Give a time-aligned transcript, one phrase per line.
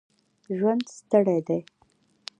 [0.57, 1.59] ژوند ستړی دی